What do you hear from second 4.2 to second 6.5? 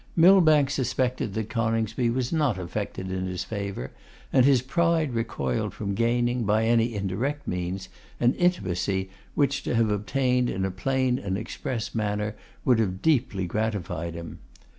and his pride recoiled from gaining,